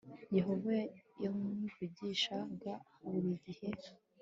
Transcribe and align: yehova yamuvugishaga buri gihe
yehova 0.37 0.73
yamuvugishaga 1.23 2.73
buri 3.11 3.31
gihe 3.45 3.69